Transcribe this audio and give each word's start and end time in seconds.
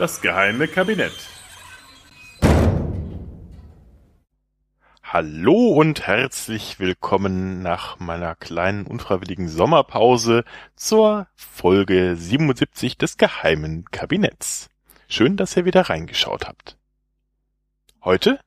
Das 0.00 0.22
geheime 0.22 0.66
Kabinett. 0.66 1.12
Hallo 5.02 5.68
und 5.72 6.06
herzlich 6.06 6.80
willkommen 6.80 7.60
nach 7.60 7.98
meiner 7.98 8.34
kleinen 8.34 8.86
unfreiwilligen 8.86 9.50
Sommerpause 9.50 10.44
zur 10.74 11.26
Folge 11.34 12.16
77 12.16 12.96
des 12.96 13.18
geheimen 13.18 13.84
Kabinetts. 13.90 14.70
Schön, 15.06 15.36
dass 15.36 15.54
ihr 15.54 15.66
wieder 15.66 15.90
reingeschaut 15.90 16.46
habt. 16.48 16.78
Heute 18.02 18.40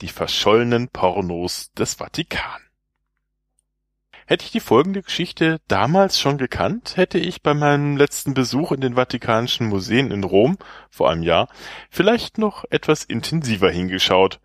die 0.00 0.08
verschollenen 0.08 0.88
Pornos 0.88 1.72
des 1.74 1.94
Vatikan. 1.94 2.65
Hätte 4.28 4.44
ich 4.44 4.50
die 4.50 4.60
folgende 4.60 5.02
Geschichte 5.02 5.60
damals 5.68 6.18
schon 6.18 6.36
gekannt, 6.36 6.96
hätte 6.96 7.18
ich 7.18 7.42
bei 7.42 7.54
meinem 7.54 7.96
letzten 7.96 8.34
Besuch 8.34 8.72
in 8.72 8.80
den 8.80 8.96
Vatikanischen 8.96 9.68
Museen 9.68 10.10
in 10.10 10.24
Rom 10.24 10.58
vor 10.90 11.10
einem 11.10 11.22
Jahr 11.22 11.48
vielleicht 11.90 12.36
noch 12.36 12.64
etwas 12.70 13.04
intensiver 13.04 13.70
hingeschaut. 13.70 14.40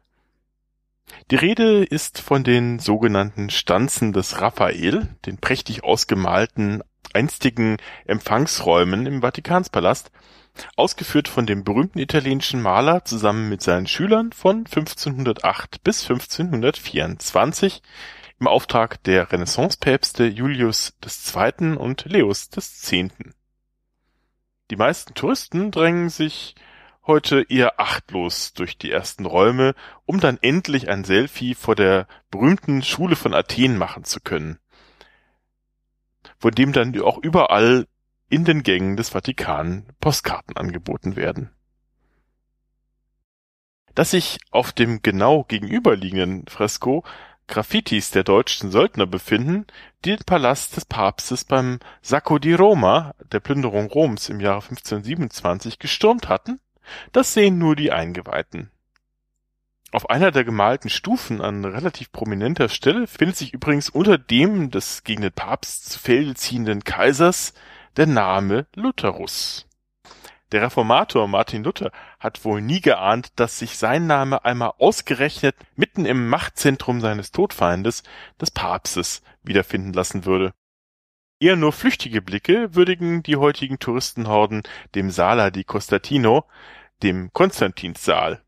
Die 1.31 1.35
Rede 1.35 1.83
ist 1.83 2.21
von 2.21 2.43
den 2.43 2.77
sogenannten 2.77 3.49
Stanzen 3.49 4.13
des 4.13 4.39
Raphael, 4.39 5.07
den 5.25 5.37
prächtig 5.37 5.83
ausgemalten 5.83 6.83
einstigen 7.13 7.77
Empfangsräumen 8.05 9.07
im 9.07 9.21
Vatikanspalast, 9.21 10.11
ausgeführt 10.75 11.27
von 11.27 11.47
dem 11.47 11.63
berühmten 11.63 11.97
italienischen 11.97 12.61
Maler 12.61 13.03
zusammen 13.03 13.49
mit 13.49 13.63
seinen 13.63 13.87
Schülern 13.87 14.31
von 14.31 14.57
1508 14.57 15.83
bis 15.83 16.03
1524 16.03 17.81
im 18.41 18.47
Auftrag 18.47 19.03
der 19.03 19.31
Renaissancepäpste 19.31 20.25
Julius 20.25 20.97
II. 21.05 21.77
und 21.77 22.05
Leos 22.05 22.49
X. 22.51 22.91
Die 24.71 24.75
meisten 24.75 25.13
Touristen 25.13 25.69
drängen 25.69 26.09
sich 26.09 26.55
heute 27.05 27.45
eher 27.49 27.79
achtlos 27.79 28.53
durch 28.53 28.79
die 28.79 28.89
ersten 28.89 29.27
Räume, 29.27 29.75
um 30.07 30.19
dann 30.19 30.39
endlich 30.41 30.89
ein 30.89 31.03
Selfie 31.03 31.53
vor 31.53 31.75
der 31.75 32.07
berühmten 32.31 32.81
Schule 32.81 33.15
von 33.15 33.35
Athen 33.35 33.77
machen 33.77 34.05
zu 34.05 34.19
können, 34.19 34.57
von 36.39 36.51
dem 36.51 36.73
dann 36.73 36.99
auch 36.99 37.19
überall 37.19 37.87
in 38.27 38.43
den 38.43 38.63
Gängen 38.63 38.97
des 38.97 39.09
Vatikan 39.09 39.85
Postkarten 39.99 40.57
angeboten 40.57 41.15
werden. 41.15 41.51
Dass 43.93 44.11
sich 44.11 44.39
auf 44.49 44.71
dem 44.71 45.03
genau 45.03 45.43
gegenüberliegenden 45.43 46.47
Fresko 46.47 47.03
Graffitis 47.51 48.11
der 48.11 48.23
deutschen 48.23 48.71
Söldner 48.71 49.05
befinden, 49.05 49.67
die 50.05 50.15
den 50.15 50.25
Palast 50.25 50.77
des 50.77 50.85
Papstes 50.85 51.43
beim 51.43 51.79
Sacco 52.01 52.39
di 52.39 52.53
Roma, 52.53 53.13
der 53.29 53.41
Plünderung 53.41 53.87
Roms 53.87 54.29
im 54.29 54.39
Jahre 54.39 54.61
1527, 54.61 55.77
gestürmt 55.77 56.29
hatten, 56.29 56.61
das 57.11 57.33
sehen 57.33 57.57
nur 57.57 57.75
die 57.75 57.91
Eingeweihten. 57.91 58.71
Auf 59.91 60.09
einer 60.09 60.31
der 60.31 60.45
gemalten 60.45 60.89
Stufen 60.89 61.41
an 61.41 61.65
relativ 61.65 62.13
prominenter 62.13 62.69
Stelle 62.69 63.05
findet 63.05 63.35
sich 63.35 63.53
übrigens 63.53 63.89
unter 63.89 64.17
dem 64.17 64.71
des 64.71 65.03
gegen 65.03 65.21
den 65.21 65.33
Papst 65.33 65.91
zu 65.91 65.99
Felde 65.99 66.35
ziehenden 66.35 66.85
Kaisers 66.85 67.53
der 67.97 68.07
Name 68.07 68.65
Lutherus. 68.75 69.67
Der 70.51 70.61
Reformator 70.61 71.27
Martin 71.29 71.63
Luther 71.63 71.91
hat 72.19 72.43
wohl 72.43 72.61
nie 72.61 72.81
geahnt, 72.81 73.31
dass 73.37 73.57
sich 73.57 73.77
sein 73.77 74.05
Name 74.05 74.43
einmal 74.43 74.73
ausgerechnet 74.79 75.55
mitten 75.75 76.05
im 76.05 76.27
Machtzentrum 76.27 76.99
seines 76.99 77.31
Todfeindes, 77.31 78.03
des 78.39 78.51
Papstes, 78.51 79.21
wiederfinden 79.43 79.93
lassen 79.93 80.25
würde. 80.25 80.53
Eher 81.39 81.55
nur 81.55 81.71
flüchtige 81.71 82.21
Blicke 82.21 82.75
würdigen 82.75 83.23
die 83.23 83.37
heutigen 83.37 83.79
Touristenhorden 83.79 84.63
dem 84.93 85.09
Sala 85.09 85.51
di 85.51 85.63
Costatino, 85.63 86.45
dem 87.01 87.31
Konstantinssaal, 87.33 88.43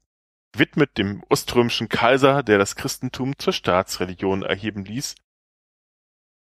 widmet 0.56 0.98
dem 0.98 1.24
oströmischen 1.30 1.90
Kaiser, 1.90 2.44
der 2.44 2.58
das 2.58 2.76
Christentum 2.76 3.38
zur 3.40 3.54
Staatsreligion 3.54 4.44
erheben 4.44 4.84
ließ 4.86 5.16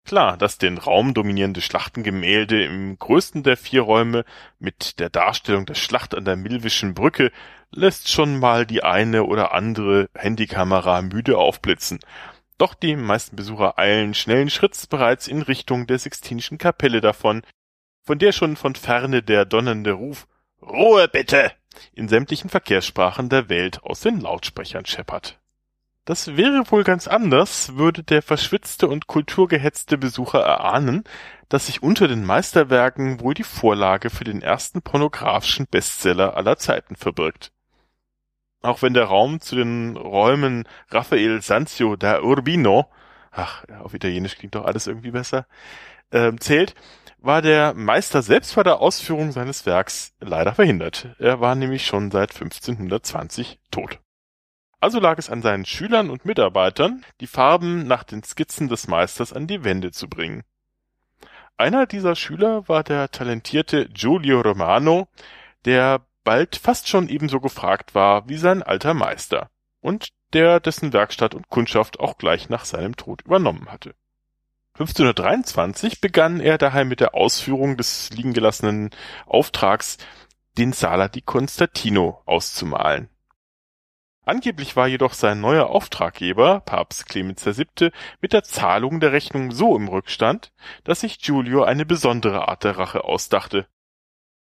Klar, 0.06 0.38
das 0.38 0.58
den 0.58 0.78
Raum 0.78 1.14
dominierende 1.14 1.62
Schlachtengemälde 1.62 2.64
im 2.64 2.98
größten 2.98 3.44
der 3.44 3.58
vier 3.58 3.82
Räume 3.82 4.26
mit 4.58 5.00
der 5.00 5.10
Darstellung 5.10 5.66
der 5.66 5.76
Schlacht 5.76 6.16
an 6.16 6.26
der 6.26 6.36
Milwischen 6.36 6.96
Brücke 6.96 7.32
lässt 7.72 8.10
schon 8.10 8.40
mal 8.40 8.66
die 8.66 8.84
eine 8.84 9.26
oder 9.26 9.54
andere 9.54 10.10
Handykamera 10.16 11.04
müde 11.04 11.38
aufblitzen. 11.38 12.00
Doch 12.58 12.74
die 12.74 12.96
meisten 12.96 13.36
Besucher 13.36 13.78
eilen 13.78 14.14
schnellen 14.14 14.50
Schritts 14.50 14.88
bereits 14.88 15.28
in 15.28 15.42
Richtung 15.42 15.86
der 15.86 16.00
Sixtinischen 16.00 16.58
Kapelle 16.58 17.02
davon, 17.02 17.44
von 18.04 18.20
der 18.20 18.32
schon 18.32 18.56
von 18.56 18.76
ferne 18.76 19.22
der 19.22 19.46
donnernde 19.46 19.92
Ruf 19.92 20.28
Ruhe 20.62 21.08
bitte 21.08 21.52
in 21.94 22.08
sämtlichen 22.10 22.50
Verkehrssprachen 22.50 23.30
der 23.30 23.48
Welt 23.48 23.84
aus 23.84 24.02
den 24.02 24.20
Lautsprechern 24.20 24.86
scheppert. 24.86 25.40
Das 26.10 26.36
wäre 26.36 26.64
wohl 26.72 26.84
ganz 26.84 27.08
anders, 27.08 27.76
würde 27.76 28.02
der 28.02 28.24
verschwitzte 28.24 28.88
und 28.88 29.06
kulturgehetzte 29.06 29.96
Besucher 29.96 30.40
erahnen, 30.40 31.04
dass 31.50 31.68
sich 31.68 31.84
unter 31.84 32.08
den 32.08 32.26
Meisterwerken 32.26 33.20
wohl 33.20 33.36
die 33.36 33.44
Vorlage 33.44 34.10
für 34.10 34.24
den 34.24 34.42
ersten 34.42 34.82
pornografischen 34.82 35.68
Bestseller 35.68 36.36
aller 36.36 36.58
Zeiten 36.58 36.96
verbirgt. 36.96 37.52
Auch 38.64 38.82
wenn 38.82 38.96
der 38.96 39.04
Raum 39.04 39.40
zu 39.40 39.56
den 39.56 39.98
Räumen 39.98 40.68
Raphael 40.90 41.44
Sanzio 41.44 41.96
da 41.96 42.24
Urbino, 42.24 42.90
ach, 43.30 43.66
auf 43.80 43.94
Italienisch 43.94 44.36
klingt 44.36 44.56
doch 44.56 44.66
alles 44.66 44.88
irgendwie 44.88 45.12
besser, 45.12 45.46
äh, 46.10 46.36
zählt, 46.40 46.74
war 47.20 47.44
der 47.44 47.76
Meister 47.76 48.24
selbst 48.24 48.56
bei 48.56 48.64
der 48.64 48.80
Ausführung 48.80 49.32
seines 49.32 49.68
Werks 49.68 50.16
leider 50.20 50.56
verhindert. 50.56 51.10
Er 51.20 51.40
war 51.40 51.54
nämlich 51.54 51.86
schon 51.86 52.10
seit 52.10 52.32
1520 52.32 53.60
tot. 53.70 54.00
Also 54.80 55.00
lag 55.00 55.18
es 55.18 55.30
an 55.30 55.42
seinen 55.42 55.66
Schülern 55.66 56.10
und 56.10 56.26
Mitarbeitern, 56.26 57.04
die 57.20 57.28
Farben 57.28 57.86
nach 57.86 58.04
den 58.04 58.24
Skizzen 58.24 58.70
des 58.70 58.88
Meisters 58.88 59.34
an 59.34 59.48
die 59.48 59.64
Wände 59.64 59.92
zu 59.92 60.08
bringen. 60.08 60.44
Einer 61.58 61.86
dieser 61.86 62.16
Schüler 62.16 62.70
war 62.70 62.84
der 62.84 63.12
talentierte 63.12 63.90
Giulio 63.90 64.40
Romano, 64.40 65.10
der 65.66 66.06
bald 66.24 66.56
fast 66.56 66.88
schon 66.88 67.10
ebenso 67.10 67.42
gefragt 67.42 67.96
war 67.96 68.30
wie 68.30 68.38
sein 68.38 68.64
alter 68.64 68.94
Meister 68.94 69.50
und 69.82 70.10
der 70.34 70.60
dessen 70.60 70.94
Werkstatt 70.94 71.36
und 71.36 71.50
Kundschaft 71.50 72.00
auch 72.00 72.18
gleich 72.18 72.48
nach 72.48 72.64
seinem 72.64 72.96
Tod 72.96 73.24
übernommen 73.24 73.70
hatte. 73.70 73.96
1523 74.76 76.00
begann 76.00 76.40
er 76.40 76.58
daheim 76.58 76.88
mit 76.88 77.02
der 77.02 77.14
Ausführung 77.14 77.76
des 77.76 78.12
liegen 78.12 78.32
gelassenen 78.32 78.92
Auftrags, 79.26 79.98
den 80.58 80.72
Sala 80.72 81.10
di 81.10 81.22
Constantino 81.22 82.22
auszumalen. 82.26 83.10
Angeblich 84.30 84.76
war 84.76 84.88
jedoch 84.88 85.14
sein 85.14 85.42
neuer 85.42 85.72
Auftraggeber, 85.72 86.60
Papst 86.60 87.08
Clemens 87.08 87.44
VII., 87.48 87.90
mit 88.22 88.32
der 88.32 88.44
Zahlung 88.44 89.00
der 89.00 89.12
Rechnung 89.12 89.52
so 89.52 89.76
im 89.76 89.88
Rückstand, 89.88 90.52
dass 90.84 91.00
sich 91.00 91.18
Giulio 91.20 91.64
eine 91.64 91.84
besondere 91.84 92.48
Art 92.48 92.64
der 92.64 92.78
Rache 92.78 93.06
ausdachte. 93.06 93.66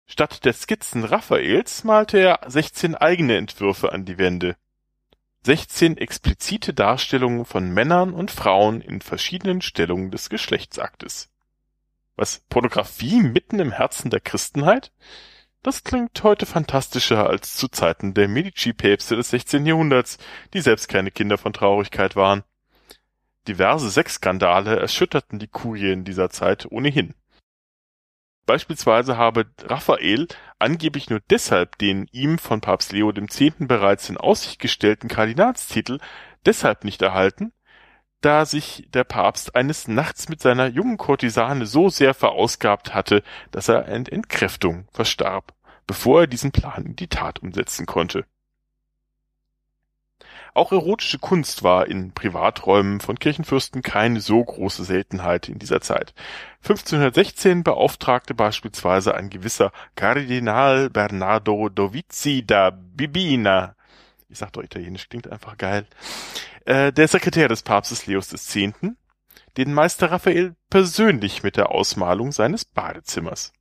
Statt 0.08 0.44
der 0.44 0.52
Skizzen 0.52 1.06
Raphaels 1.06 1.86
malte 1.86 2.18
er 2.18 2.42
16 2.48 2.96
eigene 2.96 3.38
Entwürfe 3.38 3.94
an 3.94 4.04
die 4.04 4.18
Wände. 4.18 4.58
16 5.46 5.96
explizite 5.96 6.74
Darstellungen 6.74 7.46
von 7.46 7.70
Männern 7.70 8.14
und 8.14 8.30
Frauen 8.30 8.82
in 8.82 9.00
verschiedenen 9.00 9.62
Stellungen 9.62 10.12
des 10.12 10.30
Geschlechtsaktes. 10.30 11.30
Was 12.18 12.42
Pornografie 12.50 13.22
mitten 13.22 13.62
im 13.62 13.72
Herzen 13.72 14.10
der 14.10 14.20
Christenheit? 14.20 14.92
Das 15.64 15.84
klingt 15.84 16.24
heute 16.24 16.48
fantastischer 16.48 17.30
als 17.30 17.56
zu 17.56 17.68
Zeiten 17.68 18.16
der 18.16 18.28
Medici-Päpste 18.28 19.16
des 19.16 19.30
16. 19.30 19.64
Jahrhunderts, 19.68 20.18
die 20.56 20.62
selbst 20.62 20.88
keine 20.88 21.12
Kinder 21.12 21.38
von 21.38 21.54
Traurigkeit 21.54 22.16
waren. 22.16 22.44
Diverse 23.48 23.92
Sexskandale 23.92 24.80
erschütterten 24.80 25.38
die 25.38 25.48
Kurie 25.48 25.92
in 25.92 26.04
dieser 26.04 26.32
Zeit 26.32 26.72
ohnehin. 26.72 27.14
Beispielsweise 28.48 29.18
habe 29.18 29.52
Raphael 29.62 30.28
angeblich 30.58 31.12
nur 31.12 31.20
deshalb 31.30 31.78
den 31.78 32.08
ihm 32.12 32.40
von 32.40 32.60
Papst 32.60 32.92
Leo 32.92 33.12
X. 33.12 33.40
bereits 33.60 34.10
in 34.10 34.18
Aussicht 34.18 34.60
gestellten 34.60 35.10
Kardinalstitel 35.10 36.00
deshalb 36.44 36.86
nicht 36.86 37.04
erhalten, 37.04 37.54
da 38.22 38.46
sich 38.46 38.88
der 38.94 39.04
Papst 39.04 39.56
eines 39.56 39.88
Nachts 39.88 40.30
mit 40.30 40.42
seiner 40.42 40.68
jungen 40.68 40.98
Kurtisane 40.98 41.66
so 41.66 41.90
sehr 41.90 42.14
verausgabt 42.14 42.94
hatte, 42.94 43.24
dass 43.52 43.68
er 43.68 43.86
an 43.86 44.06
Entkräftung 44.06 44.88
verstarb, 44.92 45.54
bevor 45.88 46.22
er 46.22 46.28
diesen 46.28 46.52
Plan 46.52 46.86
in 46.86 46.96
die 46.96 47.08
Tat 47.08 47.40
umsetzen 47.40 47.86
konnte. 47.86 48.26
Auch 50.54 50.74
erotische 50.74 51.18
Kunst 51.18 51.64
war 51.64 51.88
in 51.88 52.12
Privaträumen 52.12 53.00
von 53.00 53.18
Kirchenfürsten 53.18 53.82
keine 53.82 54.20
so 54.20 54.44
große 54.44 54.84
Seltenheit 54.84 55.48
in 55.48 55.60
dieser 55.60 55.80
Zeit. 55.80 56.14
1516 56.64 57.64
beauftragte 57.64 58.34
beispielsweise 58.34 59.16
ein 59.16 59.30
gewisser 59.30 59.72
Kardinal 59.96 60.90
Bernardo 60.90 61.70
Dovizi 61.70 62.44
da 62.46 62.70
Bibina, 62.70 63.76
ich 64.32 64.38
sag 64.38 64.54
doch 64.54 64.64
italienisch, 64.64 65.10
klingt 65.10 65.32
einfach 65.32 65.58
geil, 65.58 65.86
äh, 66.66 66.92
der 66.92 67.08
Sekretär 67.08 67.48
des 67.48 67.64
Papstes 67.64 68.06
Leos 68.08 68.32
X., 68.32 68.56
den 69.58 69.74
Meister 69.74 70.12
Raphael 70.12 70.56
persönlich 70.70 71.44
mit 71.44 71.58
der 71.58 71.72
Ausmalung 71.72 72.32
seines 72.32 72.64
Badezimmers. 72.64 73.52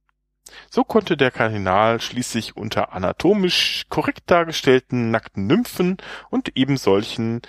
So 0.71 0.85
konnte 0.85 1.17
der 1.17 1.31
Kardinal 1.31 2.01
schließlich 2.01 2.57
unter 2.57 2.93
anatomisch 2.93 3.87
korrekt 3.89 4.31
dargestellten 4.31 5.11
nackten 5.11 5.47
Nymphen 5.47 5.99
und 6.29 6.57
eben 6.57 6.77
solchen 6.77 7.43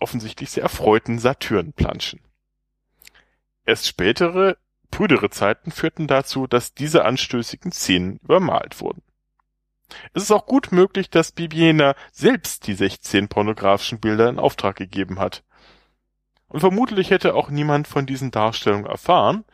offensichtlich 0.00 0.50
sehr 0.50 0.62
erfreuten 0.62 1.18
Satyren 1.18 1.72
planschen. 1.72 2.20
Erst 3.64 3.86
spätere, 3.86 4.56
prüdere 4.90 5.30
Zeiten 5.30 5.70
führten 5.70 6.06
dazu, 6.06 6.46
dass 6.46 6.74
diese 6.74 7.04
anstößigen 7.04 7.72
Szenen 7.72 8.18
übermalt 8.22 8.80
wurden. 8.80 9.02
Es 10.14 10.22
ist 10.24 10.30
auch 10.30 10.46
gut 10.46 10.72
möglich, 10.72 11.10
dass 11.10 11.32
Bibiena 11.32 11.94
selbst 12.12 12.66
die 12.66 12.74
16 12.74 13.28
pornografischen 13.28 14.00
Bilder 14.00 14.28
in 14.28 14.38
Auftrag 14.38 14.76
gegeben 14.76 15.18
hat. 15.18 15.42
Und 16.48 16.60
vermutlich 16.60 17.10
hätte 17.10 17.34
auch 17.34 17.48
niemand 17.48 17.88
von 17.88 18.04
diesen 18.04 18.30
Darstellungen 18.30 18.86
erfahren, 18.86 19.44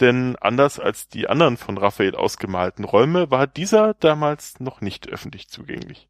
denn 0.00 0.36
anders 0.36 0.78
als 0.78 1.08
die 1.08 1.28
anderen 1.28 1.56
von 1.56 1.78
Raphael 1.78 2.14
ausgemalten 2.14 2.84
Räume 2.84 3.30
war 3.30 3.46
dieser 3.46 3.94
damals 3.94 4.60
noch 4.60 4.80
nicht 4.80 5.08
öffentlich 5.08 5.48
zugänglich. 5.48 6.08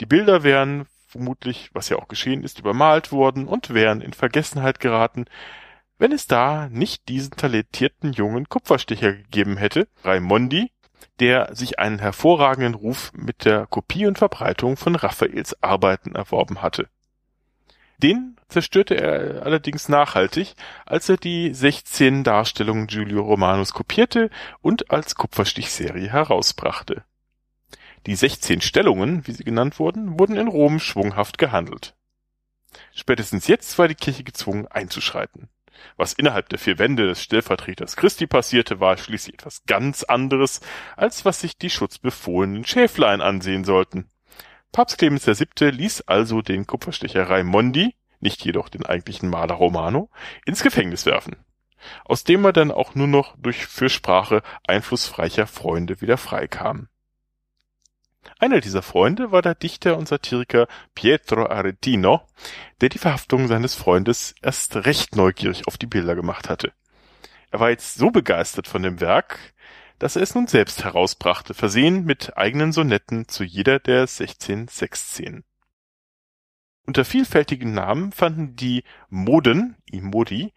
Die 0.00 0.06
Bilder 0.06 0.42
wären 0.42 0.86
vermutlich, 1.06 1.70
was 1.72 1.88
ja 1.88 1.96
auch 1.96 2.08
geschehen 2.08 2.42
ist, 2.42 2.58
übermalt 2.58 3.12
worden 3.12 3.46
und 3.46 3.72
wären 3.72 4.00
in 4.00 4.12
Vergessenheit 4.12 4.80
geraten, 4.80 5.24
wenn 5.98 6.12
es 6.12 6.26
da 6.26 6.68
nicht 6.68 7.08
diesen 7.08 7.32
talentierten 7.32 8.12
jungen 8.12 8.48
Kupferstecher 8.48 9.12
gegeben 9.12 9.56
hätte, 9.56 9.88
Raimondi, 10.04 10.70
der 11.20 11.54
sich 11.54 11.78
einen 11.78 11.98
hervorragenden 11.98 12.74
Ruf 12.74 13.12
mit 13.14 13.44
der 13.44 13.66
Kopie 13.66 14.06
und 14.06 14.18
Verbreitung 14.18 14.76
von 14.76 14.94
Raphaels 14.94 15.62
Arbeiten 15.62 16.14
erworben 16.14 16.62
hatte. 16.62 16.88
Den 17.98 18.36
zerstörte 18.48 18.94
er 18.94 19.42
allerdings 19.42 19.88
nachhaltig, 19.88 20.54
als 20.86 21.08
er 21.08 21.16
die 21.16 21.52
16 21.52 22.22
Darstellungen 22.22 22.86
Giulio 22.86 23.22
Romanos 23.22 23.72
kopierte 23.72 24.30
und 24.62 24.90
als 24.90 25.16
Kupferstichserie 25.16 26.10
herausbrachte. 26.10 27.02
Die 28.06 28.14
16 28.14 28.60
Stellungen, 28.60 29.26
wie 29.26 29.32
sie 29.32 29.42
genannt 29.42 29.80
wurden, 29.80 30.18
wurden 30.18 30.36
in 30.36 30.46
Rom 30.46 30.78
schwunghaft 30.78 31.38
gehandelt. 31.38 31.94
Spätestens 32.94 33.48
jetzt 33.48 33.76
war 33.78 33.88
die 33.88 33.96
Kirche 33.96 34.22
gezwungen 34.22 34.68
einzuschreiten. 34.68 35.48
Was 35.96 36.12
innerhalb 36.12 36.48
der 36.48 36.58
vier 36.58 36.78
Wände 36.78 37.06
des 37.06 37.22
Stellvertreters 37.22 37.96
Christi 37.96 38.26
passierte, 38.26 38.80
war 38.80 38.96
schließlich 38.96 39.34
etwas 39.34 39.64
ganz 39.66 40.02
anderes, 40.02 40.60
als 40.96 41.24
was 41.24 41.40
sich 41.40 41.58
die 41.58 41.70
schutzbefohlenen 41.70 42.64
Schäflein 42.64 43.20
ansehen 43.20 43.64
sollten. 43.64 44.08
Papst 44.72 44.98
Clemens 44.98 45.26
VII. 45.26 45.70
ließ 45.70 46.02
also 46.02 46.42
den 46.42 46.66
Kupferstecher 46.66 47.28
Raimondi, 47.28 47.94
nicht 48.20 48.44
jedoch 48.44 48.68
den 48.68 48.84
eigentlichen 48.84 49.30
Maler 49.30 49.54
Romano, 49.54 50.10
ins 50.44 50.62
Gefängnis 50.62 51.06
werfen, 51.06 51.36
aus 52.04 52.24
dem 52.24 52.44
er 52.44 52.52
dann 52.52 52.70
auch 52.70 52.94
nur 52.94 53.06
noch 53.06 53.36
durch 53.38 53.66
Fürsprache 53.66 54.42
einflussreicher 54.66 55.46
Freunde 55.46 56.00
wieder 56.00 56.16
freikam. 56.16 56.88
Einer 58.38 58.60
dieser 58.60 58.82
Freunde 58.82 59.32
war 59.32 59.42
der 59.42 59.54
Dichter 59.54 59.96
und 59.96 60.08
Satiriker 60.08 60.68
Pietro 60.94 61.46
Aretino, 61.46 62.22
der 62.80 62.88
die 62.88 62.98
Verhaftung 62.98 63.48
seines 63.48 63.74
Freundes 63.74 64.34
erst 64.42 64.76
recht 64.76 65.16
neugierig 65.16 65.66
auf 65.66 65.76
die 65.78 65.86
Bilder 65.86 66.14
gemacht 66.14 66.48
hatte. 66.48 66.72
Er 67.50 67.60
war 67.60 67.70
jetzt 67.70 67.94
so 67.94 68.10
begeistert 68.10 68.68
von 68.68 68.82
dem 68.82 69.00
Werk, 69.00 69.54
dass 69.98 70.16
er 70.16 70.22
es 70.22 70.34
nun 70.34 70.46
selbst 70.46 70.84
herausbrachte, 70.84 71.54
versehen 71.54 72.04
mit 72.04 72.36
eigenen 72.36 72.72
Sonetten 72.72 73.28
zu 73.28 73.42
jeder 73.42 73.78
der 73.78 74.06
16 74.06 74.68
Sexszenen. 74.68 75.44
Unter 76.86 77.04
vielfältigen 77.04 77.74
Namen 77.74 78.12
fanden 78.12 78.56
die 78.56 78.84
Moden, 79.10 79.76
i 79.92 80.00
Modi, 80.00 80.54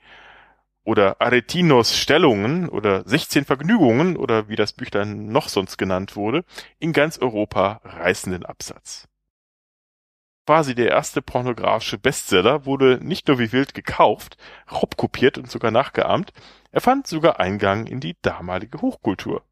oder 0.84 1.22
Aretinos 1.22 1.96
Stellungen 1.96 2.68
oder 2.70 3.08
16 3.08 3.46
Vergnügungen 3.46 4.18
oder 4.18 4.50
wie 4.50 4.56
das 4.56 4.74
Büchlein 4.74 5.28
noch 5.28 5.50
sonst 5.50 5.78
genannt 5.78 6.16
wurde, 6.16 6.44
in 6.80 6.94
ganz 6.94 7.20
Europa 7.20 7.82
reißenden 7.84 8.46
Absatz. 8.46 9.08
Quasi 10.48 10.74
der 10.74 10.90
erste 10.90 11.22
pornografische 11.22 12.00
Bestseller 12.00 12.66
wurde 12.66 13.00
nicht 13.02 13.28
nur 13.28 13.38
wie 13.38 13.52
wild 13.52 13.74
gekauft, 13.74 14.38
raubkopiert 14.72 15.38
und 15.38 15.50
sogar 15.50 15.72
nachgeahmt, 15.72 16.34
er 16.72 16.82
fand 16.82 17.06
sogar 17.06 17.40
Eingang 17.40 17.86
in 17.86 18.00
die 18.00 18.18
damalige 18.22 18.82
Hochkultur. 18.82 19.44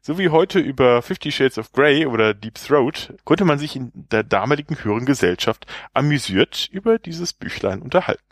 So 0.00 0.18
wie 0.18 0.28
heute 0.28 0.58
über 0.58 1.02
Fifty 1.02 1.32
Shades 1.32 1.58
of 1.58 1.72
Grey 1.72 2.06
oder 2.06 2.34
Deep 2.34 2.54
Throat 2.54 3.14
konnte 3.24 3.44
man 3.44 3.58
sich 3.58 3.76
in 3.76 3.90
der 3.94 4.22
damaligen 4.22 4.82
höheren 4.84 5.06
Gesellschaft 5.06 5.66
amüsiert 5.94 6.68
über 6.70 6.98
dieses 6.98 7.32
Büchlein 7.32 7.82
unterhalten. 7.82 8.29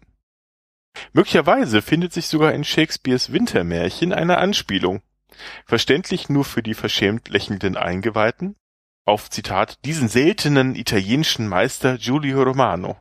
Möglicherweise 1.13 1.83
findet 1.83 2.13
sich 2.13 2.27
sogar 2.29 2.53
in 2.53 2.65
Shakespeares 2.65 3.33
Wintermärchen 3.33 4.13
eine 4.13 4.39
Anspielung, 4.39 5.03
verständlich 5.67 6.29
nur 6.29 6.45
für 6.45 6.63
die 6.63 6.75
verschämt 6.75 7.29
lächelnden 7.29 7.77
Eingeweihten, 7.77 8.57
auf 9.05 9.31
Zitat 9.31 9.85
diesen 9.85 10.09
seltenen 10.09 10.75
italienischen 10.75 11.49
Meister 11.49 11.99
Giulio 11.99 12.43
Romano. 12.43 12.97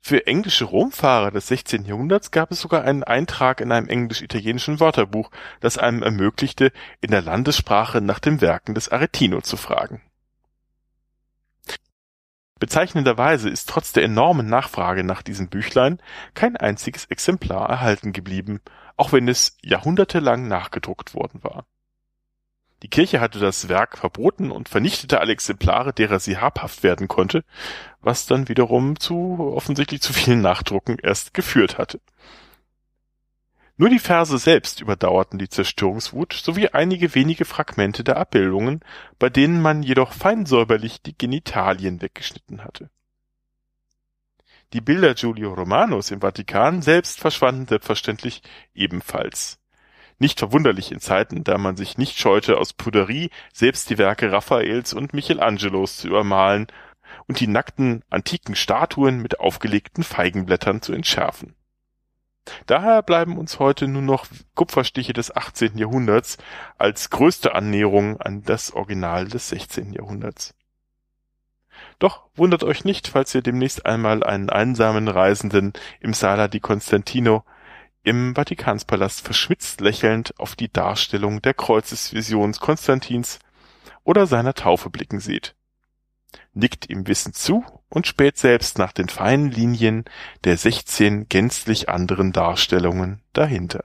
Für 0.00 0.26
englische 0.26 0.64
Romfahrer 0.64 1.30
des 1.30 1.48
16. 1.48 1.84
Jahrhunderts 1.84 2.30
gab 2.30 2.50
es 2.50 2.60
sogar 2.60 2.84
einen 2.84 3.04
Eintrag 3.04 3.60
in 3.60 3.72
einem 3.72 3.88
englisch-italienischen 3.88 4.80
Wörterbuch, 4.80 5.30
das 5.60 5.76
einem 5.76 6.02
ermöglichte, 6.02 6.72
in 7.00 7.10
der 7.10 7.20
Landessprache 7.20 8.00
nach 8.00 8.18
den 8.18 8.40
Werken 8.40 8.74
des 8.74 8.88
Aretino 8.88 9.42
zu 9.42 9.56
fragen 9.56 10.00
Bezeichnenderweise 12.58 13.48
ist 13.48 13.68
trotz 13.68 13.92
der 13.92 14.04
enormen 14.04 14.46
Nachfrage 14.48 15.04
nach 15.04 15.22
diesem 15.22 15.48
Büchlein 15.48 15.98
kein 16.34 16.56
einziges 16.56 17.04
Exemplar 17.06 17.68
erhalten 17.68 18.12
geblieben, 18.12 18.60
auch 18.96 19.12
wenn 19.12 19.28
es 19.28 19.56
jahrhundertelang 19.62 20.48
nachgedruckt 20.48 21.14
worden 21.14 21.42
war. 21.44 21.64
Die 22.82 22.88
Kirche 22.88 23.20
hatte 23.20 23.40
das 23.40 23.68
Werk 23.68 23.98
verboten 23.98 24.52
und 24.52 24.68
vernichtete 24.68 25.20
alle 25.20 25.32
Exemplare, 25.32 25.92
derer 25.92 26.20
sie 26.20 26.38
habhaft 26.38 26.84
werden 26.84 27.08
konnte, 27.08 27.44
was 28.00 28.26
dann 28.26 28.48
wiederum 28.48 28.98
zu 29.00 29.38
offensichtlich 29.40 30.00
zu 30.00 30.12
vielen 30.12 30.40
Nachdrucken 30.40 30.96
erst 31.02 31.34
geführt 31.34 31.78
hatte 31.78 32.00
nur 33.80 33.90
die 33.90 34.00
Verse 34.00 34.36
selbst 34.38 34.80
überdauerten 34.80 35.38
die 35.38 35.48
Zerstörungswut 35.48 36.32
sowie 36.32 36.70
einige 36.70 37.14
wenige 37.14 37.44
Fragmente 37.44 38.02
der 38.02 38.16
Abbildungen, 38.16 38.80
bei 39.20 39.30
denen 39.30 39.62
man 39.62 39.84
jedoch 39.84 40.12
fein 40.12 40.46
säuberlich 40.46 41.00
die 41.00 41.16
Genitalien 41.16 42.02
weggeschnitten 42.02 42.64
hatte. 42.64 42.90
Die 44.72 44.80
Bilder 44.80 45.14
Giulio 45.14 45.54
Romanos 45.54 46.10
im 46.10 46.22
Vatikan 46.22 46.82
selbst 46.82 47.20
verschwanden 47.20 47.68
selbstverständlich 47.68 48.42
ebenfalls. 48.74 49.60
Nicht 50.18 50.40
verwunderlich 50.40 50.90
in 50.90 50.98
Zeiten, 50.98 51.44
da 51.44 51.56
man 51.56 51.76
sich 51.76 51.96
nicht 51.96 52.18
scheute, 52.18 52.58
aus 52.58 52.72
Puderie 52.72 53.30
selbst 53.52 53.88
die 53.90 53.98
Werke 53.98 54.32
Raffaels 54.32 54.92
und 54.92 55.14
Michelangelos 55.14 55.98
zu 55.98 56.08
übermalen 56.08 56.66
und 57.28 57.38
die 57.38 57.46
nackten 57.46 58.02
antiken 58.10 58.56
Statuen 58.56 59.22
mit 59.22 59.38
aufgelegten 59.38 60.02
Feigenblättern 60.02 60.82
zu 60.82 60.92
entschärfen 60.92 61.54
Daher 62.66 63.02
bleiben 63.02 63.38
uns 63.38 63.58
heute 63.58 63.88
nur 63.88 64.02
noch 64.02 64.26
Kupferstiche 64.54 65.12
des 65.12 65.34
18. 65.34 65.78
Jahrhunderts 65.78 66.38
als 66.76 67.10
größte 67.10 67.54
Annäherung 67.54 68.20
an 68.20 68.42
das 68.42 68.72
Original 68.72 69.26
des 69.26 69.48
16. 69.48 69.92
Jahrhunderts. 69.92 70.54
Doch 71.98 72.24
wundert 72.34 72.64
euch 72.64 72.84
nicht, 72.84 73.08
falls 73.08 73.34
ihr 73.34 73.42
demnächst 73.42 73.86
einmal 73.86 74.22
einen 74.22 74.50
einsamen 74.50 75.08
Reisenden 75.08 75.72
im 76.00 76.14
Sala 76.14 76.48
di 76.48 76.60
Constantino 76.60 77.44
im 78.04 78.34
Vatikανspalast 78.34 79.20
verschmitzt 79.20 79.80
lächelnd 79.80 80.32
auf 80.38 80.56
die 80.56 80.72
Darstellung 80.72 81.42
der 81.42 81.54
Kreuzesvisions 81.54 82.60
Konstantins 82.60 83.38
oder 84.04 84.26
seiner 84.26 84.54
Taufe 84.54 84.88
blicken 84.88 85.20
seht 85.20 85.54
nickt 86.52 86.88
ihm 86.90 87.06
wissend 87.06 87.36
zu 87.36 87.64
und 87.88 88.06
späht 88.06 88.36
selbst 88.38 88.78
nach 88.78 88.92
den 88.92 89.08
feinen 89.08 89.50
Linien 89.50 90.04
der 90.44 90.56
sechzehn 90.56 91.28
gänzlich 91.28 91.88
anderen 91.88 92.32
Darstellungen 92.32 93.22
dahinter. 93.32 93.84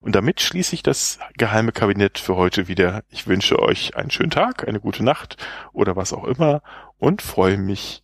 Und 0.00 0.14
damit 0.14 0.40
schließe 0.40 0.74
ich 0.74 0.82
das 0.82 1.18
geheime 1.36 1.72
Kabinett 1.72 2.18
für 2.18 2.36
heute 2.36 2.68
wieder. 2.68 3.02
Ich 3.10 3.26
wünsche 3.26 3.58
euch 3.58 3.96
einen 3.96 4.10
schönen 4.10 4.30
Tag, 4.30 4.66
eine 4.66 4.80
gute 4.80 5.04
Nacht 5.04 5.36
oder 5.72 5.96
was 5.96 6.12
auch 6.12 6.24
immer 6.24 6.62
und 6.98 7.20
freue 7.20 7.58
mich, 7.58 8.02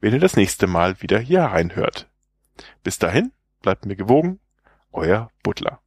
wenn 0.00 0.14
ihr 0.14 0.20
das 0.20 0.36
nächste 0.36 0.66
Mal 0.66 1.02
wieder 1.02 1.18
hier 1.18 1.42
reinhört. 1.42 2.08
Bis 2.82 2.98
dahin, 2.98 3.32
bleibt 3.60 3.84
mir 3.84 3.96
gewogen, 3.96 4.40
euer 4.92 5.30
Butler. 5.42 5.80